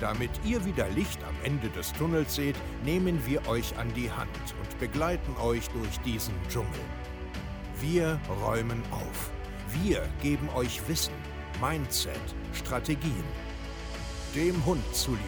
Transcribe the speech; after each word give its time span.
Damit 0.00 0.30
ihr 0.46 0.64
wieder 0.64 0.88
Licht 0.88 1.22
am 1.24 1.34
Ende 1.44 1.68
des 1.68 1.92
Tunnels 1.92 2.34
seht, 2.34 2.56
nehmen 2.86 3.20
wir 3.26 3.46
euch 3.46 3.76
an 3.76 3.92
die 3.94 4.10
Hand 4.10 4.30
und 4.58 4.78
begleiten 4.78 5.36
euch 5.42 5.68
durch 5.68 6.00
diesen 6.06 6.32
Dschungel. 6.48 6.80
Wir 7.82 8.18
räumen 8.42 8.82
auf. 8.90 9.30
Wir 9.82 10.02
geben 10.22 10.48
euch 10.56 10.80
Wissen, 10.88 11.12
Mindset, 11.60 12.14
Strategien. 12.54 13.24
Dem 14.34 14.64
Hund 14.64 14.82
zuliebe. 14.94 15.20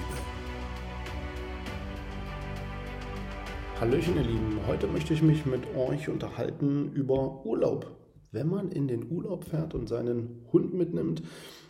Hallöchen 3.79 4.16
ihr 4.16 4.23
Lieben, 4.23 4.59
heute 4.66 4.87
möchte 4.87 5.12
ich 5.12 5.20
mich 5.20 5.45
mit 5.45 5.62
euch 5.77 6.09
unterhalten 6.09 6.93
über 6.95 7.45
Urlaub. 7.45 7.91
Wenn 8.30 8.48
man 8.48 8.70
in 8.70 8.88
den 8.88 9.10
Urlaub 9.10 9.45
fährt 9.45 9.74
und 9.74 9.87
seinen 9.87 10.46
Hund 10.51 10.73
mitnimmt, 10.73 11.23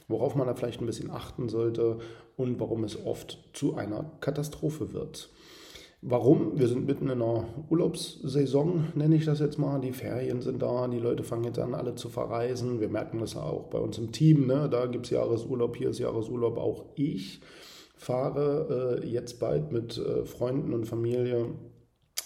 worauf 0.09 0.35
man 0.35 0.47
da 0.47 0.55
vielleicht 0.55 0.81
ein 0.81 0.87
bisschen 0.87 1.11
achten 1.11 1.49
sollte 1.49 1.99
und 2.37 2.61
warum 2.61 2.85
es 2.85 3.05
oft 3.05 3.39
zu 3.53 3.77
einer 3.77 4.11
Katastrophe 4.21 4.93
wird. 4.93 5.31
Warum? 6.05 6.59
Wir 6.59 6.67
sind 6.67 6.87
mitten 6.87 7.05
in 7.05 7.23
einer 7.23 7.45
Urlaubssaison, 7.71 8.89
nenne 8.97 9.15
ich 9.15 9.25
das 9.25 9.39
jetzt 9.39 9.59
mal. 9.59 9.81
Die 9.81 9.93
Ferien 9.93 10.43
sind 10.43 10.61
da, 10.61 10.89
die 10.89 10.99
Leute 10.99 11.23
fangen 11.23 11.45
jetzt 11.45 11.61
an, 11.61 11.75
alle 11.75 11.95
zu 11.95 12.09
verreisen. 12.09 12.81
Wir 12.81 12.89
merken 12.89 13.21
das 13.21 13.37
auch 13.37 13.69
bei 13.69 13.79
uns 13.79 13.99
im 13.99 14.11
Team. 14.11 14.49
Ne? 14.49 14.69
Da 14.69 14.87
gibt 14.87 15.07
es 15.07 15.11
Jahresurlaub, 15.11 15.77
hier 15.77 15.91
ist 15.91 16.01
Jahresurlaub. 16.01 16.59
Auch 16.59 16.87
ich 16.97 17.41
fahre 17.97 19.01
äh, 19.01 19.07
jetzt 19.07 19.39
bald 19.39 19.71
mit 19.71 19.97
äh, 19.97 20.25
Freunden 20.25 20.75
und 20.75 20.87
Familie 20.87 21.51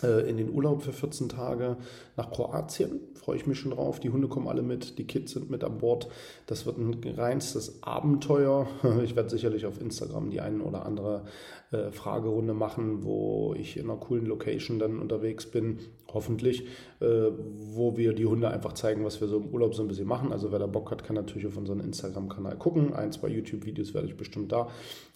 in 0.02 0.36
den 0.36 0.50
Urlaub 0.50 0.82
für 0.82 0.92
14 0.92 1.28
Tage 1.28 1.76
nach 2.16 2.30
Kroatien. 2.30 3.00
Freue 3.14 3.36
ich 3.36 3.46
mich 3.46 3.58
schon 3.58 3.72
drauf. 3.72 4.00
Die 4.00 4.10
Hunde 4.10 4.28
kommen 4.28 4.48
alle 4.48 4.62
mit, 4.62 4.98
die 4.98 5.06
Kids 5.06 5.32
sind 5.32 5.50
mit 5.50 5.64
an 5.64 5.78
Bord. 5.78 6.08
Das 6.46 6.66
wird 6.66 6.78
ein 6.78 6.94
reinstes 7.16 7.82
Abenteuer. 7.82 8.66
Ich 9.02 9.14
werde 9.14 9.30
sicherlich 9.30 9.66
auf 9.66 9.80
Instagram 9.80 10.30
die 10.30 10.40
eine 10.40 10.62
oder 10.62 10.84
andere 10.84 11.24
äh, 11.70 11.90
Fragerunde 11.90 12.54
machen, 12.54 13.04
wo 13.04 13.54
ich 13.58 13.76
in 13.76 13.84
einer 13.84 13.98
coolen 13.98 14.26
Location 14.26 14.78
dann 14.78 15.00
unterwegs 15.00 15.46
bin, 15.46 15.78
hoffentlich, 16.12 16.66
äh, 17.00 17.30
wo 17.40 17.96
wir 17.96 18.12
die 18.12 18.26
Hunde 18.26 18.48
einfach 18.48 18.72
zeigen, 18.74 19.04
was 19.04 19.20
wir 19.20 19.28
so 19.28 19.38
im 19.38 19.48
Urlaub 19.48 19.74
so 19.74 19.82
ein 19.82 19.88
bisschen 19.88 20.06
machen. 20.06 20.32
Also 20.32 20.52
wer 20.52 20.58
da 20.58 20.66
Bock 20.66 20.90
hat, 20.90 21.04
kann 21.04 21.16
natürlich 21.16 21.46
auf 21.46 21.56
unseren 21.56 21.80
Instagram-Kanal 21.80 22.56
gucken. 22.56 22.94
Ein, 22.94 23.12
zwei 23.12 23.28
YouTube-Videos 23.28 23.94
werde 23.94 24.08
ich 24.08 24.16
bestimmt 24.16 24.52
da 24.52 24.68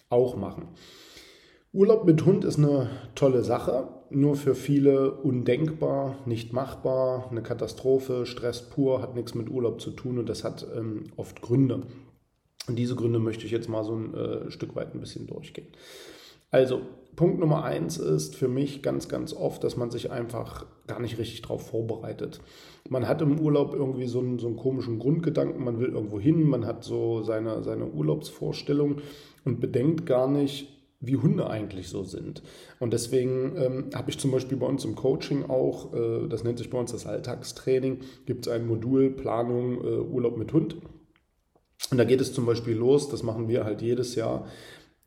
auch 0.09 0.37
machen. 0.37 0.69
Urlaub 1.73 2.05
mit 2.05 2.27
Hund 2.27 2.45
ist 2.45 2.59
eine 2.59 2.91
tolle 3.15 3.45
Sache, 3.45 3.87
nur 4.11 4.35
für 4.35 4.57
viele 4.57 5.13
undenkbar, 5.13 6.19
nicht 6.27 6.53
machbar, 6.53 7.29
eine 7.31 7.43
Katastrophe, 7.43 8.27
Stress 8.27 8.63
pur, 8.63 9.01
hat 9.01 9.15
nichts 9.15 9.37
mit 9.37 9.49
Urlaub 9.49 9.81
zu 9.81 9.93
tun 9.93 10.19
und 10.19 10.29
das 10.29 10.43
hat 10.43 10.67
ähm, 10.77 11.05
oft 11.17 11.41
Gründe. 11.43 11.83
Und 12.67 12.77
diese 12.77 12.97
Gründe 12.97 13.21
möchte 13.21 13.47
ich 13.47 13.53
jetzt 13.53 13.69
mal 13.69 13.85
so 13.85 13.95
ein 13.95 14.15
äh, 14.15 14.51
Stück 14.51 14.75
weit 14.75 14.95
ein 14.95 15.01
bisschen 15.01 15.29
durchgehen. 15.29 15.69
Also, 16.51 16.81
Punkt 17.15 17.39
Nummer 17.39 17.63
eins 17.63 17.99
ist 17.99 18.35
für 18.35 18.49
mich 18.49 18.83
ganz, 18.83 19.09
ganz 19.09 19.33
oft, 19.33 19.63
dass 19.63 19.77
man 19.77 19.93
sich 19.93 20.11
einfach 20.11 20.67
gar 20.89 20.99
nicht 20.99 21.19
richtig 21.19 21.43
darauf 21.43 21.69
vorbereitet. 21.69 22.41
Man 22.89 23.07
hat 23.07 23.23
im 23.23 23.39
Urlaub 23.39 23.75
irgendwie 23.75 24.09
so 24.09 24.19
einen, 24.19 24.41
so 24.41 24.49
einen 24.49 24.57
komischen 24.57 24.99
Grundgedanken, 24.99 25.63
man 25.63 25.79
will 25.79 25.91
irgendwo 25.91 26.19
hin, 26.19 26.43
man 26.43 26.67
hat 26.67 26.83
so 26.83 27.23
seine, 27.23 27.63
seine 27.63 27.87
Urlaubsvorstellung 27.87 28.97
und 29.45 29.61
bedenkt 29.61 30.07
gar 30.07 30.29
nicht, 30.29 30.80
wie 31.01 31.17
Hunde 31.17 31.49
eigentlich 31.49 31.89
so 31.89 32.05
sind. 32.05 32.43
Und 32.79 32.93
deswegen 32.93 33.57
ähm, 33.57 33.91
habe 33.95 34.11
ich 34.11 34.19
zum 34.19 34.31
Beispiel 34.31 34.59
bei 34.59 34.67
uns 34.67 34.85
im 34.85 34.95
Coaching 34.95 35.49
auch, 35.49 35.95
äh, 35.95 36.29
das 36.29 36.45
nennt 36.45 36.59
sich 36.59 36.69
bei 36.69 36.79
uns 36.79 36.93
das 36.93 37.07
Alltagstraining, 37.07 38.01
gibt 38.27 38.47
es 38.47 38.53
ein 38.53 38.67
Modul 38.67 39.11
Planung 39.11 39.83
äh, 39.83 39.99
Urlaub 39.99 40.37
mit 40.37 40.53
Hund. 40.53 40.77
Und 41.91 41.97
da 41.97 42.05
geht 42.05 42.21
es 42.21 42.35
zum 42.35 42.45
Beispiel 42.45 42.77
los, 42.77 43.09
das 43.09 43.23
machen 43.23 43.49
wir 43.49 43.65
halt 43.65 43.81
jedes 43.81 44.15
Jahr, 44.15 44.47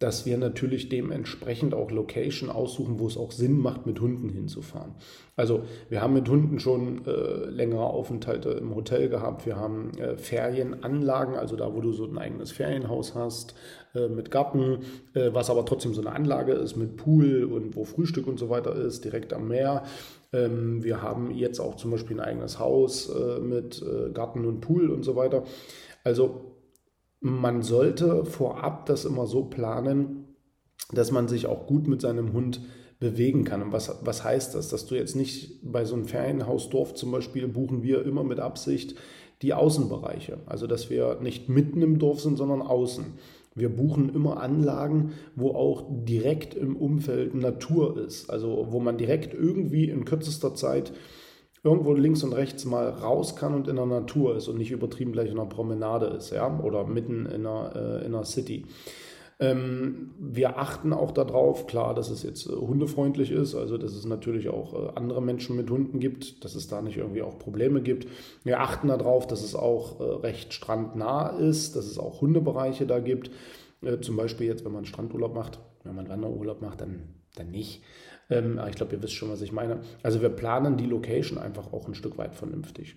dass 0.03 0.25
wir 0.25 0.37
natürlich 0.37 0.89
dementsprechend 0.89 1.73
auch 1.73 1.89
Location 1.89 2.49
aussuchen, 2.49 2.99
wo 2.99 3.07
es 3.07 3.15
auch 3.15 3.31
Sinn 3.31 3.57
macht, 3.57 3.85
mit 3.85 4.01
Hunden 4.01 4.27
hinzufahren. 4.27 4.95
Also 5.37 5.63
wir 5.87 6.01
haben 6.01 6.13
mit 6.13 6.27
Hunden 6.27 6.59
schon 6.59 7.07
äh, 7.07 7.45
längere 7.49 7.85
Aufenthalte 7.85 8.49
im 8.49 8.75
Hotel 8.75 9.07
gehabt. 9.07 9.45
Wir 9.45 9.55
haben 9.55 9.91
äh, 9.97 10.17
Ferienanlagen, 10.17 11.35
also 11.35 11.55
da, 11.55 11.73
wo 11.73 11.79
du 11.79 11.93
so 11.93 12.03
ein 12.03 12.17
eigenes 12.17 12.51
Ferienhaus 12.51 13.15
hast, 13.15 13.55
äh, 13.95 14.09
mit 14.09 14.29
Garten, 14.29 14.79
äh, 15.13 15.29
was 15.31 15.49
aber 15.49 15.65
trotzdem 15.65 15.93
so 15.93 16.01
eine 16.01 16.11
Anlage 16.11 16.51
ist 16.51 16.75
mit 16.75 16.97
Pool 16.97 17.45
und 17.45 17.77
wo 17.77 17.85
Frühstück 17.85 18.27
und 18.27 18.37
so 18.37 18.49
weiter 18.49 18.75
ist, 18.75 19.05
direkt 19.05 19.31
am 19.31 19.47
Meer. 19.47 19.83
Ähm, 20.33 20.83
wir 20.83 21.01
haben 21.01 21.31
jetzt 21.31 21.61
auch 21.61 21.77
zum 21.77 21.91
Beispiel 21.91 22.19
ein 22.19 22.27
eigenes 22.27 22.59
Haus 22.59 23.09
äh, 23.09 23.39
mit 23.39 23.81
äh, 23.81 24.11
Garten 24.11 24.43
und 24.43 24.59
Pool 24.59 24.89
und 24.89 25.03
so 25.03 25.15
weiter. 25.15 25.45
Also 26.03 26.52
man 27.23 27.61
sollte 27.61 28.25
vorab 28.25 28.85
das 28.85 29.05
immer 29.05 29.27
so 29.27 29.45
planen, 29.45 30.25
dass 30.91 31.11
man 31.11 31.29
sich 31.29 31.47
auch 31.47 31.65
gut 31.67 31.87
mit 31.87 32.01
seinem 32.01 32.33
Hund 32.33 32.61
bewegen 32.99 33.45
kann. 33.45 33.61
Und 33.61 33.71
was, 33.71 33.95
was 34.03 34.25
heißt 34.25 34.53
das? 34.55 34.67
Dass 34.67 34.85
du 34.85 34.95
jetzt 34.95 35.15
nicht 35.15 35.59
bei 35.63 35.85
so 35.85 35.95
einem 35.95 36.05
Ferienhausdorf 36.05 36.93
zum 36.95 37.11
Beispiel 37.11 37.47
buchen 37.47 37.81
wir 37.81 38.05
immer 38.05 38.25
mit 38.25 38.41
Absicht 38.41 38.95
die 39.41 39.53
Außenbereiche. 39.53 40.39
Also 40.45 40.67
dass 40.67 40.89
wir 40.89 41.19
nicht 41.21 41.47
mitten 41.47 41.81
im 41.81 41.97
Dorf 41.97 42.19
sind, 42.19 42.37
sondern 42.37 42.61
außen. 42.61 43.05
Wir 43.55 43.69
buchen 43.69 44.13
immer 44.13 44.41
Anlagen, 44.41 45.13
wo 45.35 45.51
auch 45.51 45.85
direkt 45.89 46.55
im 46.55 46.75
Umfeld 46.75 47.35
Natur 47.35 47.97
ist. 47.97 48.29
Also 48.29 48.67
wo 48.71 48.81
man 48.81 48.97
direkt 48.97 49.33
irgendwie 49.33 49.89
in 49.89 50.03
kürzester 50.03 50.55
Zeit 50.55 50.91
irgendwo 51.63 51.93
links 51.93 52.23
und 52.23 52.33
rechts 52.33 52.65
mal 52.65 52.89
raus 52.89 53.35
kann 53.35 53.55
und 53.55 53.67
in 53.67 53.77
der 53.77 53.85
Natur 53.85 54.35
ist 54.35 54.47
und 54.47 54.57
nicht 54.57 54.71
übertrieben 54.71 55.13
gleich 55.13 55.31
in 55.31 55.39
einer 55.39 55.49
Promenade 55.49 56.07
ist, 56.07 56.31
ja, 56.31 56.59
oder 56.59 56.85
mitten 56.85 57.25
in 57.25 57.45
einer, 57.45 57.75
äh, 57.75 58.05
in 58.05 58.13
einer 58.13 58.25
City. 58.25 58.65
Ähm, 59.39 60.11
wir 60.19 60.59
achten 60.59 60.93
auch 60.93 61.11
darauf, 61.11 61.65
klar, 61.65 61.95
dass 61.95 62.09
es 62.09 62.21
jetzt 62.23 62.47
äh, 62.47 62.51
hundefreundlich 62.51 63.31
ist, 63.31 63.55
also 63.55 63.77
dass 63.77 63.93
es 63.93 64.05
natürlich 64.05 64.49
auch 64.49 64.73
äh, 64.73 64.91
andere 64.95 65.21
Menschen 65.21 65.55
mit 65.55 65.69
Hunden 65.69 65.99
gibt, 65.99 66.45
dass 66.45 66.55
es 66.55 66.67
da 66.67 66.81
nicht 66.81 66.97
irgendwie 66.97 67.23
auch 67.23 67.39
Probleme 67.39 67.81
gibt. 67.81 68.07
Wir 68.43 68.59
achten 68.59 68.89
darauf, 68.89 69.25
dass 69.25 69.43
es 69.43 69.55
auch 69.55 69.99
äh, 69.99 70.03
recht 70.03 70.53
strandnah 70.53 71.29
ist, 71.29 71.75
dass 71.75 71.85
es 71.85 71.97
auch 71.97 72.21
Hundebereiche 72.21 72.85
da 72.85 72.99
gibt. 72.99 73.31
Äh, 73.81 73.99
zum 73.99 74.17
Beispiel 74.17 74.47
jetzt, 74.47 74.65
wenn 74.65 74.71
man 74.71 74.85
Strandurlaub 74.85 75.33
macht, 75.33 75.59
wenn 75.83 75.95
man 75.95 76.09
Wanderurlaub 76.09 76.61
macht, 76.61 76.81
dann, 76.81 77.09
dann 77.35 77.49
nicht. 77.49 77.81
Ähm, 78.29 78.59
ich 78.69 78.75
glaube, 78.75 78.95
ihr 78.95 79.01
wisst 79.01 79.13
schon, 79.13 79.29
was 79.29 79.41
ich 79.41 79.51
meine. 79.51 79.79
Also 80.01 80.21
wir 80.21 80.29
planen 80.29 80.77
die 80.77 80.85
Location 80.85 81.37
einfach 81.37 81.73
auch 81.73 81.87
ein 81.87 81.95
Stück 81.95 82.17
weit 82.17 82.35
vernünftig. 82.35 82.95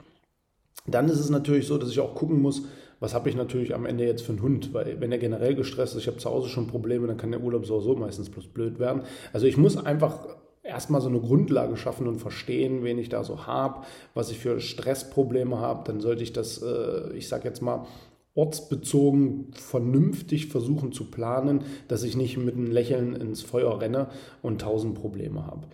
Dann 0.87 1.09
ist 1.09 1.19
es 1.19 1.31
natürlich 1.31 1.67
so, 1.67 1.79
dass 1.79 1.91
ich 1.91 2.01
auch 2.01 2.15
gucken 2.15 2.41
muss, 2.41 2.63
was 3.01 3.13
habe 3.13 3.29
ich 3.29 3.37
natürlich 3.37 3.75
am 3.75 3.87
Ende 3.87 4.05
jetzt 4.05 4.23
für 4.23 4.33
einen 4.33 4.43
Hund, 4.43 4.73
weil 4.73 5.01
wenn 5.01 5.13
er 5.13 5.19
generell 5.19 5.55
gestresst 5.55 5.95
ist, 5.95 6.03
ich 6.03 6.07
habe 6.07 6.17
zu 6.17 6.31
Hause 6.31 6.49
schon 6.49 6.67
Probleme, 6.67 7.07
dann 7.07 7.17
kann 7.17 7.31
der 7.31 7.43
Urlaub 7.43 7.67
so 7.67 7.97
meistens 7.97 8.31
bloß 8.31 8.49
blöd 8.49 8.79
werden. 8.79 9.03
Also 9.33 9.47
ich 9.47 9.57
muss 9.57 9.77
einfach 9.77 10.27
erstmal 10.63 11.01
so 11.01 11.09
eine 11.09 11.21
Grundlage 11.21 11.77
schaffen 11.77 12.09
und 12.09 12.19
verstehen, 12.19 12.83
wen 12.85 12.99
ich 12.99 13.09
da 13.09 13.23
so 13.23 13.47
habe, 13.47 13.85
was 14.15 14.31
ich 14.31 14.39
für 14.39 14.61
Stressprobleme 14.61 15.59
habe, 15.59 15.85
dann 15.85 16.01
sollte 16.01 16.23
ich 16.23 16.33
das, 16.33 16.63
äh, 16.63 17.13
ich 17.15 17.29
sage 17.29 17.47
jetzt 17.47 17.63
mal, 17.63 17.87
ortsbezogen 18.37 19.49
vernünftig 19.53 20.47
versuchen 20.47 20.93
zu 20.93 21.11
planen, 21.11 21.63
dass 21.89 22.05
ich 22.05 22.17
nicht 22.17 22.37
mit 22.37 22.55
einem 22.55 22.71
Lächeln 22.71 23.15
ins 23.17 23.43
Feuer 23.43 23.81
renne 23.81 24.09
und 24.43 24.61
tausend 24.61 24.95
Probleme 24.95 25.45
habe. 25.47 25.67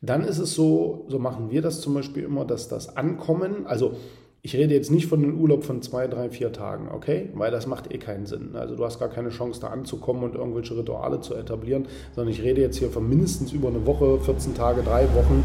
Dann 0.00 0.24
ist 0.24 0.38
es 0.38 0.54
so, 0.54 1.04
so 1.08 1.18
machen 1.18 1.50
wir 1.50 1.62
das 1.62 1.80
zum 1.80 1.94
Beispiel 1.94 2.24
immer, 2.24 2.44
dass 2.44 2.68
das 2.68 2.96
Ankommen, 2.96 3.66
also 3.66 3.94
ich 4.42 4.54
rede 4.54 4.74
jetzt 4.74 4.90
nicht 4.90 5.06
von 5.06 5.22
einem 5.22 5.40
Urlaub 5.40 5.64
von 5.64 5.82
zwei, 5.82 6.06
drei, 6.06 6.30
vier 6.30 6.52
Tagen, 6.52 6.88
okay? 6.92 7.30
Weil 7.34 7.50
das 7.50 7.66
macht 7.66 7.92
eh 7.92 7.98
keinen 7.98 8.26
Sinn. 8.26 8.54
Also 8.54 8.76
du 8.76 8.84
hast 8.84 9.00
gar 9.00 9.08
keine 9.08 9.30
Chance 9.30 9.60
da 9.60 9.68
anzukommen 9.68 10.22
und 10.22 10.36
irgendwelche 10.36 10.76
Rituale 10.76 11.20
zu 11.20 11.34
etablieren, 11.34 11.86
sondern 12.14 12.32
ich 12.32 12.42
rede 12.42 12.60
jetzt 12.60 12.76
hier 12.76 12.90
von 12.90 13.08
mindestens 13.08 13.52
über 13.52 13.68
eine 13.68 13.84
Woche, 13.86 14.20
14 14.20 14.54
Tage, 14.54 14.82
drei 14.82 15.02
Wochen, 15.14 15.42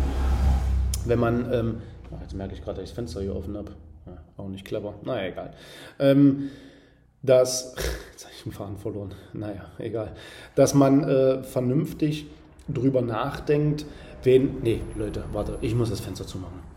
wenn 1.06 1.19
man, 1.19 1.51
ähm, 1.51 1.75
jetzt 2.22 2.36
merke 2.36 2.54
ich 2.54 2.62
gerade, 2.62 2.75
dass 2.75 2.84
ich 2.84 2.90
das 2.92 2.96
Fenster 2.96 3.22
hier 3.22 3.36
offen 3.36 3.57
habe. 3.57 3.72
Auch 4.42 4.50
nicht 4.50 4.66
clever. 4.66 4.96
Naja, 5.04 5.28
egal. 5.28 5.54
Ähm, 6.00 6.50
dass, 7.22 7.76
jetzt 8.12 8.26
habe 8.26 8.34
ich 8.36 8.44
den 8.44 8.52
Faden 8.52 8.78
verloren. 8.78 9.14
Naja, 9.34 9.66
egal. 9.78 10.14
Dass 10.56 10.74
man 10.74 11.04
äh, 11.04 11.44
vernünftig 11.44 12.26
drüber 12.68 13.02
nachdenkt, 13.02 13.86
wen. 14.24 14.58
Nee, 14.64 14.82
Leute, 14.96 15.24
warte, 15.32 15.58
ich 15.62 15.76
muss 15.76 15.90
das 15.90 16.00
Fenster 16.00 16.26
zumachen. 16.26 16.71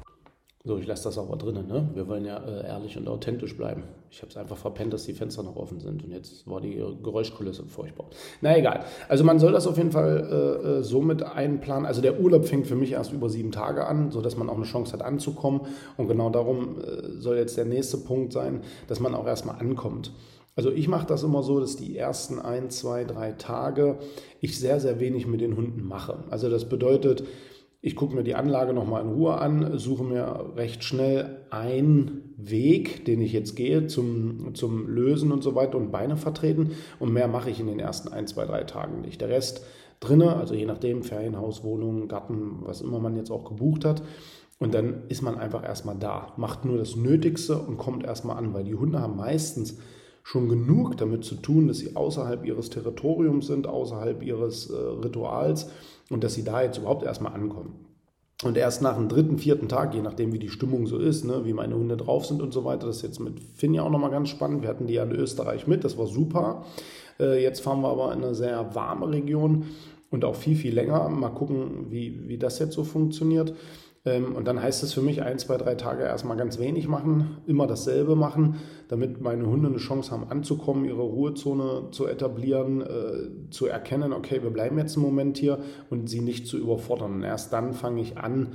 So, 0.66 0.78
ich 0.78 0.86
lasse 0.86 1.04
das 1.04 1.18
aber 1.18 1.36
drinnen. 1.36 1.68
Ne? 1.68 1.90
Wir 1.92 2.08
wollen 2.08 2.24
ja 2.24 2.38
äh, 2.38 2.66
ehrlich 2.66 2.96
und 2.96 3.06
authentisch 3.06 3.54
bleiben. 3.54 3.82
Ich 4.10 4.22
habe 4.22 4.30
es 4.30 4.36
einfach 4.38 4.56
verpennt, 4.56 4.94
dass 4.94 5.04
die 5.04 5.12
Fenster 5.12 5.42
noch 5.42 5.56
offen 5.56 5.78
sind 5.78 6.02
und 6.02 6.10
jetzt 6.10 6.48
war 6.48 6.62
die 6.62 6.82
Geräuschkulisse 7.02 7.64
furchtbar. 7.64 8.06
Na 8.40 8.56
egal. 8.56 8.82
Also 9.06 9.24
man 9.24 9.38
soll 9.38 9.52
das 9.52 9.66
auf 9.66 9.76
jeden 9.76 9.92
Fall 9.92 10.62
äh, 10.64 10.68
äh, 10.68 10.82
so 10.82 11.02
mit 11.02 11.22
einplanen. 11.22 11.84
Also 11.84 12.00
der 12.00 12.18
Urlaub 12.18 12.46
fängt 12.46 12.66
für 12.66 12.76
mich 12.76 12.92
erst 12.92 13.12
über 13.12 13.28
sieben 13.28 13.52
Tage 13.52 13.86
an, 13.86 14.10
sodass 14.10 14.38
man 14.38 14.48
auch 14.48 14.56
eine 14.56 14.64
Chance 14.64 14.94
hat 14.94 15.02
anzukommen. 15.02 15.60
Und 15.98 16.08
genau 16.08 16.30
darum 16.30 16.80
äh, 16.80 17.20
soll 17.20 17.36
jetzt 17.36 17.58
der 17.58 17.66
nächste 17.66 17.98
Punkt 17.98 18.32
sein, 18.32 18.62
dass 18.88 19.00
man 19.00 19.14
auch 19.14 19.26
erstmal 19.26 19.58
ankommt. 19.58 20.12
Also 20.56 20.70
ich 20.70 20.88
mache 20.88 21.06
das 21.06 21.24
immer 21.24 21.42
so, 21.42 21.60
dass 21.60 21.76
die 21.76 21.98
ersten 21.98 22.38
ein, 22.38 22.70
zwei, 22.70 23.04
drei 23.04 23.32
Tage 23.32 23.98
ich 24.40 24.58
sehr, 24.58 24.80
sehr 24.80 24.98
wenig 24.98 25.26
mit 25.26 25.42
den 25.42 25.58
Hunden 25.58 25.82
mache. 25.82 26.24
Also 26.30 26.48
das 26.48 26.64
bedeutet, 26.66 27.24
ich 27.84 27.96
gucke 27.96 28.14
mir 28.14 28.24
die 28.24 28.34
Anlage 28.34 28.72
nochmal 28.72 29.02
in 29.02 29.10
Ruhe 29.10 29.34
an, 29.34 29.78
suche 29.78 30.04
mir 30.04 30.52
recht 30.56 30.82
schnell 30.84 31.42
einen 31.50 32.32
Weg, 32.38 33.04
den 33.04 33.20
ich 33.20 33.34
jetzt 33.34 33.56
gehe 33.56 33.86
zum, 33.88 34.54
zum 34.54 34.88
Lösen 34.88 35.30
und 35.30 35.42
so 35.42 35.54
weiter 35.54 35.76
und 35.76 35.92
Beine 35.92 36.16
vertreten. 36.16 36.70
Und 36.98 37.12
mehr 37.12 37.28
mache 37.28 37.50
ich 37.50 37.60
in 37.60 37.66
den 37.66 37.78
ersten 37.78 38.10
ein, 38.10 38.26
zwei, 38.26 38.46
drei 38.46 38.64
Tagen 38.64 39.02
nicht. 39.02 39.20
Der 39.20 39.28
Rest 39.28 39.66
drinne, 40.00 40.34
also 40.34 40.54
je 40.54 40.64
nachdem, 40.64 41.02
Ferienhaus, 41.02 41.62
Wohnung, 41.62 42.08
Garten, 42.08 42.60
was 42.62 42.80
immer 42.80 43.00
man 43.00 43.16
jetzt 43.16 43.30
auch 43.30 43.44
gebucht 43.44 43.84
hat. 43.84 44.02
Und 44.58 44.72
dann 44.72 45.02
ist 45.10 45.20
man 45.20 45.36
einfach 45.36 45.62
erstmal 45.62 45.98
da, 45.98 46.32
macht 46.38 46.64
nur 46.64 46.78
das 46.78 46.96
Nötigste 46.96 47.58
und 47.58 47.76
kommt 47.76 48.02
erstmal 48.02 48.38
an, 48.38 48.54
weil 48.54 48.64
die 48.64 48.76
Hunde 48.76 49.02
haben 49.02 49.16
meistens 49.16 49.76
schon 50.24 50.48
genug 50.48 50.96
damit 50.96 51.22
zu 51.24 51.36
tun, 51.36 51.68
dass 51.68 51.78
sie 51.78 51.94
außerhalb 51.94 52.44
ihres 52.46 52.70
Territoriums 52.70 53.46
sind, 53.46 53.66
außerhalb 53.66 54.22
ihres 54.22 54.70
äh, 54.70 54.74
Rituals 54.74 55.70
und 56.10 56.24
dass 56.24 56.34
sie 56.34 56.42
da 56.42 56.62
jetzt 56.62 56.78
überhaupt 56.78 57.04
erstmal 57.04 57.34
ankommen. 57.34 57.74
Und 58.42 58.56
erst 58.56 58.82
nach 58.82 58.96
dem 58.96 59.08
dritten, 59.08 59.38
vierten 59.38 59.68
Tag, 59.68 59.94
je 59.94 60.02
nachdem 60.02 60.32
wie 60.32 60.38
die 60.38 60.48
Stimmung 60.48 60.86
so 60.86 60.98
ist, 60.98 61.24
ne, 61.24 61.44
wie 61.44 61.52
meine 61.52 61.76
Hunde 61.76 61.96
drauf 61.96 62.26
sind 62.26 62.42
und 62.42 62.52
so 62.52 62.64
weiter, 62.64 62.86
das 62.86 62.96
ist 62.96 63.02
jetzt 63.02 63.20
mit 63.20 63.38
Finn 63.54 63.74
ja 63.74 63.82
auch 63.82 63.90
nochmal 63.90 64.10
ganz 64.10 64.30
spannend. 64.30 64.62
Wir 64.62 64.70
hatten 64.70 64.86
die 64.86 64.94
ja 64.94 65.04
in 65.04 65.12
Österreich 65.12 65.66
mit, 65.66 65.84
das 65.84 65.98
war 65.98 66.06
super. 66.06 66.64
Äh, 67.20 67.42
jetzt 67.42 67.60
fahren 67.60 67.82
wir 67.82 67.90
aber 67.90 68.12
in 68.12 68.24
eine 68.24 68.34
sehr 68.34 68.74
warme 68.74 69.10
Region 69.10 69.66
und 70.10 70.24
auch 70.24 70.36
viel, 70.36 70.56
viel 70.56 70.74
länger. 70.74 71.08
Mal 71.08 71.30
gucken, 71.30 71.90
wie, 71.90 72.28
wie 72.28 72.38
das 72.38 72.58
jetzt 72.58 72.74
so 72.74 72.84
funktioniert. 72.84 73.54
Ähm, 74.04 74.34
und 74.34 74.46
dann 74.46 74.62
heißt 74.62 74.82
es 74.82 74.92
für 74.92 75.00
mich, 75.00 75.22
ein, 75.22 75.38
zwei, 75.38 75.56
drei 75.56 75.74
Tage 75.74 76.04
erstmal 76.04 76.36
ganz 76.36 76.58
wenig 76.58 76.88
machen, 76.88 77.38
immer 77.46 77.66
dasselbe 77.66 78.16
machen, 78.16 78.56
damit 78.88 79.20
meine 79.20 79.46
Hunde 79.46 79.68
eine 79.68 79.78
Chance 79.78 80.10
haben 80.10 80.28
anzukommen, 80.28 80.84
ihre 80.84 81.02
Ruhezone 81.02 81.90
zu 81.90 82.06
etablieren, 82.06 82.82
äh, 82.82 83.50
zu 83.50 83.66
erkennen, 83.66 84.12
okay, 84.12 84.42
wir 84.42 84.50
bleiben 84.50 84.78
jetzt 84.78 84.96
einen 84.96 85.06
Moment 85.06 85.38
hier 85.38 85.58
und 85.90 86.08
sie 86.08 86.20
nicht 86.20 86.46
zu 86.46 86.58
überfordern. 86.58 87.14
Und 87.14 87.22
erst 87.22 87.52
dann 87.52 87.72
fange 87.72 88.02
ich 88.02 88.18
an, 88.18 88.52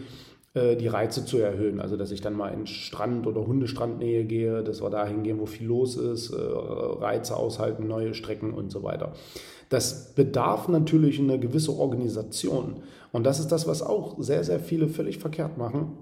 die 0.56 0.88
Reize 0.88 1.26
zu 1.26 1.38
erhöhen. 1.38 1.80
Also, 1.80 1.96
dass 1.96 2.12
ich 2.12 2.22
dann 2.22 2.34
mal 2.34 2.50
in 2.50 2.66
Strand- 2.66 3.28
oder 3.28 3.46
Hundestrandnähe 3.46 4.26
gehe, 4.26 4.64
dass 4.64 4.82
wir 4.82 4.90
dahin 4.90 5.24
gehen, 5.24 5.40
wo 5.40 5.46
viel 5.46 5.68
los 5.68 5.96
ist, 5.96 6.32
äh, 6.32 6.38
Reize 6.40 7.36
aushalten, 7.38 7.88
neue 7.88 8.14
Strecken 8.14 8.54
und 8.54 8.72
so 8.72 8.82
weiter. 8.84 9.14
Das 9.70 10.14
bedarf 10.16 10.68
natürlich 10.68 11.20
eine 11.20 11.40
gewisse 11.40 11.78
Organisation. 11.78 12.78
Und 13.12 13.26
das 13.26 13.40
ist 13.40 13.52
das, 13.52 13.68
was 13.68 13.84
auch 13.84 14.16
sehr, 14.20 14.44
sehr 14.44 14.60
viele 14.60 14.88
völlig 14.88 15.20
verkehrt 15.20 15.58
machen 15.58 15.98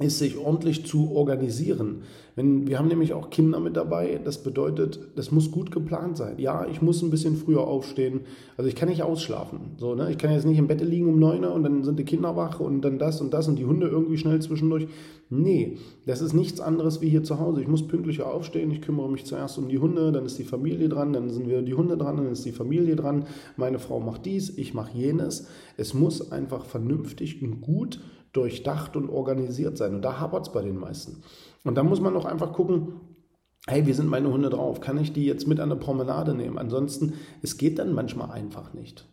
ist, 0.00 0.18
sich 0.18 0.38
ordentlich 0.38 0.86
zu 0.86 1.12
organisieren. 1.12 2.02
Wenn, 2.36 2.66
wir 2.66 2.78
haben 2.78 2.88
nämlich 2.88 3.12
auch 3.12 3.28
Kinder 3.28 3.60
mit 3.60 3.76
dabei, 3.76 4.18
das 4.24 4.42
bedeutet, 4.42 4.98
das 5.16 5.30
muss 5.30 5.50
gut 5.50 5.70
geplant 5.70 6.16
sein. 6.16 6.38
Ja, 6.38 6.66
ich 6.66 6.80
muss 6.80 7.02
ein 7.02 7.10
bisschen 7.10 7.36
früher 7.36 7.66
aufstehen. 7.66 8.20
Also 8.56 8.68
ich 8.68 8.76
kann 8.76 8.88
nicht 8.88 9.02
ausschlafen. 9.02 9.72
So, 9.76 9.94
ne? 9.94 10.10
Ich 10.10 10.18
kann 10.18 10.32
jetzt 10.32 10.46
nicht 10.46 10.58
im 10.58 10.66
Bett 10.66 10.80
liegen 10.80 11.08
um 11.08 11.18
9 11.18 11.44
Uhr 11.44 11.52
und 11.52 11.64
dann 11.64 11.84
sind 11.84 11.98
die 11.98 12.04
Kinder 12.04 12.36
wach 12.36 12.60
und 12.60 12.80
dann 12.82 12.98
das 12.98 13.20
und 13.20 13.34
das 13.34 13.48
und 13.48 13.56
die 13.56 13.66
Hunde 13.66 13.88
irgendwie 13.88 14.16
schnell 14.16 14.40
zwischendurch. 14.40 14.86
Nee, 15.28 15.76
das 16.06 16.22
ist 16.22 16.32
nichts 16.32 16.60
anderes 16.60 17.00
wie 17.02 17.08
hier 17.08 17.22
zu 17.22 17.38
Hause. 17.38 17.60
Ich 17.60 17.68
muss 17.68 17.86
pünktlicher 17.86 18.32
aufstehen, 18.32 18.70
ich 18.70 18.80
kümmere 18.80 19.08
mich 19.08 19.26
zuerst 19.26 19.58
um 19.58 19.68
die 19.68 19.78
Hunde, 19.78 20.10
dann 20.10 20.24
ist 20.24 20.38
die 20.38 20.44
Familie 20.44 20.88
dran, 20.88 21.12
dann 21.12 21.30
sind 21.30 21.46
wir 21.46 21.62
die 21.62 21.74
Hunde 21.74 21.96
dran, 21.96 22.16
dann 22.16 22.32
ist 22.32 22.44
die 22.44 22.52
Familie 22.52 22.96
dran. 22.96 23.26
Meine 23.56 23.78
Frau 23.78 24.00
macht 24.00 24.26
dies, 24.26 24.56
ich 24.56 24.74
mache 24.74 24.96
jenes. 24.96 25.46
Es 25.76 25.94
muss 25.94 26.32
einfach 26.32 26.64
vernünftig 26.64 27.42
und 27.42 27.60
gut 27.60 28.00
durchdacht 28.32 28.96
und 28.96 29.08
organisiert 29.08 29.76
sein. 29.76 29.94
Und 29.94 30.02
da 30.02 30.20
hapert 30.20 30.46
es 30.46 30.52
bei 30.52 30.62
den 30.62 30.78
meisten. 30.78 31.22
Und 31.64 31.76
da 31.76 31.82
muss 31.82 32.00
man 32.00 32.16
auch 32.16 32.24
einfach 32.24 32.52
gucken, 32.52 32.94
hey, 33.66 33.86
wie 33.86 33.92
sind 33.92 34.08
meine 34.08 34.32
Hunde 34.32 34.50
drauf? 34.50 34.80
Kann 34.80 34.98
ich 34.98 35.12
die 35.12 35.26
jetzt 35.26 35.46
mit 35.46 35.60
an 35.60 35.70
eine 35.70 35.80
Promenade 35.80 36.34
nehmen? 36.34 36.58
Ansonsten, 36.58 37.14
es 37.42 37.56
geht 37.56 37.78
dann 37.78 37.92
manchmal 37.92 38.30
einfach 38.30 38.72
nicht. 38.72 39.06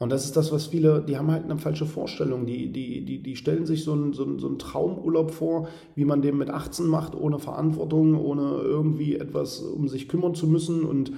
Und 0.00 0.10
das 0.10 0.24
ist 0.24 0.34
das, 0.34 0.50
was 0.50 0.64
viele, 0.64 1.02
die 1.02 1.18
haben 1.18 1.30
halt 1.30 1.44
eine 1.44 1.58
falsche 1.58 1.84
Vorstellung. 1.84 2.46
Die, 2.46 2.72
die, 2.72 3.04
die, 3.04 3.22
die 3.22 3.36
stellen 3.36 3.66
sich 3.66 3.84
so 3.84 3.92
einen, 3.92 4.14
so, 4.14 4.24
einen, 4.24 4.38
so 4.38 4.46
einen 4.46 4.58
Traumurlaub 4.58 5.30
vor, 5.30 5.68
wie 5.94 6.06
man 6.06 6.22
den 6.22 6.38
mit 6.38 6.48
18 6.48 6.86
macht, 6.86 7.14
ohne 7.14 7.38
Verantwortung, 7.38 8.18
ohne 8.18 8.62
irgendwie 8.62 9.16
etwas 9.16 9.60
um 9.60 9.88
sich 9.88 10.08
kümmern 10.08 10.34
zu 10.34 10.46
müssen 10.46 10.84
und 10.84 11.12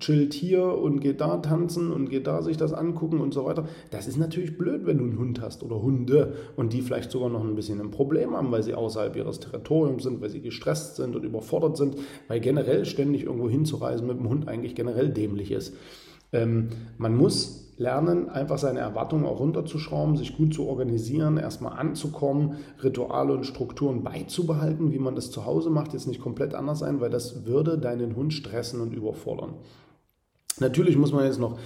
chillt 0.00 0.34
hier 0.34 0.64
und 0.64 1.00
geht 1.00 1.20
da 1.20 1.38
tanzen 1.38 1.92
und 1.92 2.10
geht 2.10 2.26
da 2.26 2.42
sich 2.42 2.56
das 2.56 2.72
angucken 2.72 3.20
und 3.20 3.32
so 3.34 3.44
weiter. 3.44 3.66
Das 3.90 4.06
ist 4.06 4.16
natürlich 4.16 4.58
blöd, 4.58 4.86
wenn 4.86 4.98
du 4.98 5.04
einen 5.04 5.18
Hund 5.18 5.40
hast 5.40 5.62
oder 5.62 5.82
Hunde 5.82 6.34
und 6.56 6.72
die 6.72 6.82
vielleicht 6.82 7.10
sogar 7.10 7.28
noch 7.28 7.44
ein 7.44 7.54
bisschen 7.54 7.80
ein 7.80 7.90
Problem 7.90 8.36
haben, 8.36 8.50
weil 8.50 8.62
sie 8.62 8.74
außerhalb 8.74 9.16
ihres 9.16 9.40
Territoriums 9.40 10.02
sind, 10.02 10.20
weil 10.20 10.30
sie 10.30 10.40
gestresst 10.40 10.96
sind 10.96 11.16
und 11.16 11.24
überfordert 11.24 11.76
sind, 11.76 11.96
weil 12.28 12.40
generell 12.40 12.84
ständig 12.84 13.24
irgendwo 13.24 13.48
hinzureisen 13.48 14.06
mit 14.06 14.18
dem 14.18 14.28
Hund 14.28 14.48
eigentlich 14.48 14.74
generell 14.74 15.08
dämlich 15.10 15.50
ist. 15.50 15.74
Ähm, 16.32 16.68
man 16.98 17.16
muss 17.16 17.66
lernen, 17.78 18.28
einfach 18.28 18.58
seine 18.58 18.80
Erwartungen 18.80 19.26
auch 19.26 19.38
runterzuschrauben, 19.38 20.16
sich 20.16 20.36
gut 20.36 20.54
zu 20.54 20.66
organisieren, 20.66 21.36
erstmal 21.36 21.78
anzukommen, 21.78 22.56
Rituale 22.82 23.34
und 23.34 23.44
Strukturen 23.44 24.02
beizubehalten, 24.02 24.92
wie 24.92 24.98
man 24.98 25.14
das 25.14 25.30
zu 25.30 25.44
Hause 25.44 25.70
macht, 25.70 25.92
jetzt 25.92 26.06
nicht 26.06 26.20
komplett 26.20 26.54
anders 26.54 26.78
sein, 26.78 27.00
weil 27.00 27.10
das 27.10 27.44
würde 27.44 27.78
deinen 27.78 28.16
Hund 28.16 28.32
stressen 28.32 28.80
und 28.80 28.94
überfordern. 28.94 29.54
Natürlich 30.58 30.96
muss 30.96 31.12
man 31.12 31.24
jetzt 31.24 31.38
noch 31.38 31.58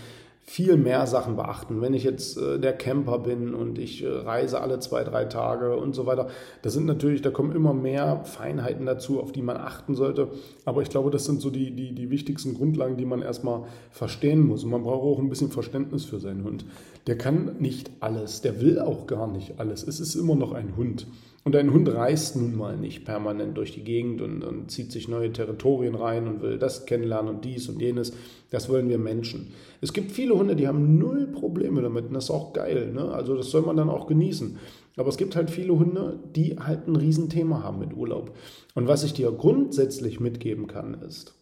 viel 0.50 0.76
mehr 0.76 1.06
Sachen 1.06 1.36
beachten. 1.36 1.80
Wenn 1.80 1.94
ich 1.94 2.02
jetzt 2.02 2.36
äh, 2.36 2.58
der 2.58 2.72
Camper 2.72 3.20
bin 3.20 3.54
und 3.54 3.78
ich 3.78 4.02
äh, 4.02 4.08
reise 4.08 4.60
alle 4.60 4.80
zwei, 4.80 5.04
drei 5.04 5.26
Tage 5.26 5.76
und 5.76 5.94
so 5.94 6.06
weiter, 6.06 6.26
da 6.62 6.70
sind 6.70 6.86
natürlich, 6.86 7.22
da 7.22 7.30
kommen 7.30 7.54
immer 7.54 7.72
mehr 7.72 8.24
Feinheiten 8.24 8.84
dazu, 8.84 9.20
auf 9.20 9.30
die 9.30 9.42
man 9.42 9.56
achten 9.56 9.94
sollte. 9.94 10.26
Aber 10.64 10.82
ich 10.82 10.88
glaube, 10.88 11.10
das 11.10 11.24
sind 11.24 11.40
so 11.40 11.50
die, 11.50 11.70
die, 11.70 11.94
die 11.94 12.10
wichtigsten 12.10 12.54
Grundlagen, 12.54 12.96
die 12.96 13.04
man 13.04 13.22
erstmal 13.22 13.62
verstehen 13.92 14.44
muss. 14.44 14.64
Und 14.64 14.70
man 14.70 14.82
braucht 14.82 15.04
auch 15.04 15.20
ein 15.20 15.28
bisschen 15.28 15.52
Verständnis 15.52 16.04
für 16.04 16.18
seinen 16.18 16.42
Hund. 16.42 16.64
Der 17.06 17.16
kann 17.16 17.56
nicht 17.60 17.92
alles, 18.00 18.40
der 18.40 18.60
will 18.60 18.80
auch 18.80 19.06
gar 19.06 19.28
nicht 19.28 19.60
alles. 19.60 19.86
Es 19.86 20.00
ist 20.00 20.16
immer 20.16 20.34
noch 20.34 20.50
ein 20.50 20.76
Hund. 20.76 21.06
Und 21.42 21.56
ein 21.56 21.72
Hund 21.72 21.88
reist 21.88 22.36
nun 22.36 22.54
mal 22.54 22.76
nicht 22.76 23.06
permanent 23.06 23.56
durch 23.56 23.72
die 23.72 23.82
Gegend 23.82 24.20
und, 24.20 24.44
und, 24.44 24.70
zieht 24.70 24.92
sich 24.92 25.08
neue 25.08 25.32
Territorien 25.32 25.94
rein 25.94 26.28
und 26.28 26.42
will 26.42 26.58
das 26.58 26.84
kennenlernen 26.84 27.36
und 27.36 27.44
dies 27.46 27.68
und 27.68 27.80
jenes. 27.80 28.12
Das 28.50 28.68
wollen 28.68 28.90
wir 28.90 28.98
Menschen. 28.98 29.52
Es 29.80 29.94
gibt 29.94 30.12
viele 30.12 30.36
Hunde, 30.36 30.54
die 30.54 30.68
haben 30.68 30.98
null 30.98 31.28
Probleme 31.28 31.80
damit 31.80 32.06
und 32.06 32.14
das 32.14 32.24
ist 32.24 32.30
auch 32.30 32.52
geil. 32.52 32.92
Ne? 32.92 33.10
Also 33.10 33.36
das 33.36 33.50
soll 33.50 33.62
man 33.62 33.78
dann 33.78 33.88
auch 33.88 34.06
genießen. 34.06 34.58
Aber 34.96 35.08
es 35.08 35.16
gibt 35.16 35.34
halt 35.34 35.50
viele 35.50 35.78
Hunde, 35.78 36.18
die 36.36 36.58
halt 36.58 36.86
ein 36.86 36.96
Riesenthema 36.96 37.62
haben 37.62 37.78
mit 37.78 37.94
Urlaub. 37.94 38.36
Und 38.74 38.86
was 38.86 39.02
ich 39.02 39.14
dir 39.14 39.32
grundsätzlich 39.32 40.20
mitgeben 40.20 40.66
kann, 40.66 40.94
ist, 40.94 41.34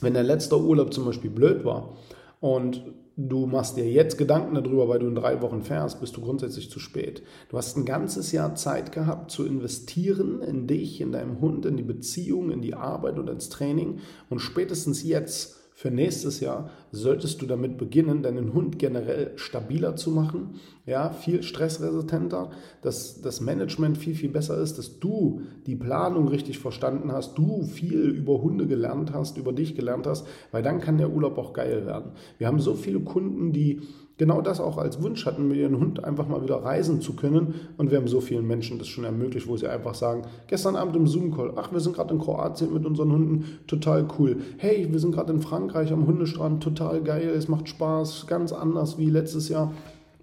wenn 0.00 0.14
der 0.14 0.24
letzte 0.24 0.60
Urlaub 0.60 0.92
zum 0.92 1.04
Beispiel 1.04 1.30
blöd 1.30 1.64
war 1.64 1.96
und 2.40 2.82
du 3.16 3.46
machst 3.46 3.76
dir 3.76 3.88
jetzt 3.88 4.16
Gedanken 4.16 4.54
darüber, 4.54 4.88
weil 4.88 4.98
du 4.98 5.06
in 5.06 5.14
drei 5.14 5.42
Wochen 5.42 5.62
fährst, 5.62 6.00
bist 6.00 6.16
du 6.16 6.22
grundsätzlich 6.22 6.70
zu 6.70 6.80
spät. 6.80 7.22
Du 7.50 7.58
hast 7.58 7.76
ein 7.76 7.84
ganzes 7.84 8.32
Jahr 8.32 8.54
Zeit 8.54 8.92
gehabt 8.92 9.30
zu 9.30 9.44
investieren 9.44 10.40
in 10.40 10.66
dich, 10.66 11.00
in 11.00 11.12
deinem 11.12 11.40
Hund, 11.40 11.66
in 11.66 11.76
die 11.76 11.82
Beziehung, 11.82 12.50
in 12.50 12.62
die 12.62 12.74
Arbeit 12.74 13.18
und 13.18 13.28
ins 13.28 13.50
Training 13.50 13.98
und 14.30 14.40
spätestens 14.40 15.02
jetzt 15.02 15.56
für 15.74 15.90
nächstes 15.90 16.40
Jahr 16.40 16.70
solltest 16.92 17.40
du 17.40 17.46
damit 17.46 17.78
beginnen, 17.78 18.22
deinen 18.22 18.52
Hund 18.52 18.78
generell 18.78 19.32
stabiler 19.36 19.96
zu 19.96 20.10
machen, 20.10 20.54
ja, 20.86 21.10
viel 21.10 21.42
stressresistenter, 21.42 22.50
dass 22.82 23.20
das 23.20 23.40
Management 23.40 23.98
viel, 23.98 24.14
viel 24.14 24.30
besser 24.30 24.58
ist, 24.58 24.78
dass 24.78 24.98
du 24.98 25.42
die 25.66 25.76
Planung 25.76 26.28
richtig 26.28 26.58
verstanden 26.58 27.12
hast, 27.12 27.38
du 27.38 27.62
viel 27.62 28.00
über 28.00 28.42
Hunde 28.42 28.66
gelernt 28.66 29.12
hast, 29.12 29.36
über 29.36 29.52
dich 29.52 29.74
gelernt 29.74 30.06
hast, 30.06 30.26
weil 30.50 30.62
dann 30.62 30.80
kann 30.80 30.98
der 30.98 31.10
Urlaub 31.10 31.38
auch 31.38 31.52
geil 31.52 31.86
werden. 31.86 32.12
Wir 32.38 32.46
haben 32.46 32.60
so 32.60 32.74
viele 32.74 33.00
Kunden, 33.00 33.52
die 33.52 33.82
genau 34.20 34.42
das 34.42 34.60
auch 34.60 34.76
als 34.76 35.02
Wunsch 35.02 35.24
hatten, 35.24 35.48
mit 35.48 35.56
ihrem 35.56 35.80
Hund 35.80 36.04
einfach 36.04 36.28
mal 36.28 36.42
wieder 36.42 36.56
reisen 36.56 37.00
zu 37.00 37.14
können. 37.14 37.54
Und 37.78 37.90
wir 37.90 37.96
haben 37.96 38.06
so 38.06 38.20
vielen 38.20 38.46
Menschen 38.46 38.78
das 38.78 38.86
schon 38.86 39.04
ermöglicht, 39.04 39.48
wo 39.48 39.56
sie 39.56 39.66
einfach 39.66 39.94
sagen, 39.94 40.24
gestern 40.46 40.76
Abend 40.76 40.94
im 40.94 41.06
Zoom-Call, 41.06 41.54
ach, 41.56 41.72
wir 41.72 41.80
sind 41.80 41.96
gerade 41.96 42.12
in 42.12 42.20
Kroatien 42.20 42.74
mit 42.74 42.84
unseren 42.84 43.12
Hunden, 43.12 43.60
total 43.66 44.06
cool. 44.18 44.36
Hey, 44.58 44.86
wir 44.90 44.98
sind 44.98 45.14
gerade 45.14 45.32
in 45.32 45.40
Frankreich 45.40 45.90
am 45.90 46.06
Hundestrand, 46.06 46.62
total 46.62 46.79
geil, 47.04 47.28
es 47.30 47.48
macht 47.48 47.68
Spaß, 47.68 48.26
ganz 48.26 48.52
anders 48.52 48.98
wie 48.98 49.10
letztes 49.10 49.48
Jahr. 49.48 49.72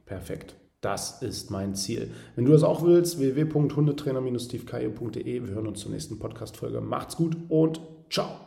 Perfekt. 0.05 0.55
Das 0.81 1.21
ist 1.21 1.49
mein 1.49 1.75
Ziel. 1.75 2.11
Wenn 2.35 2.43
du 2.45 2.51
das 2.51 2.63
auch 2.63 2.83
willst, 2.83 3.19
www.hundetrainer-stevekaye.de. 3.19 5.47
Wir 5.47 5.53
hören 5.53 5.67
uns 5.67 5.79
zur 5.79 5.91
nächsten 5.91 6.19
Podcast-Folge. 6.19 6.81
Macht's 6.81 7.15
gut 7.15 7.37
und 7.49 7.79
ciao. 8.09 8.46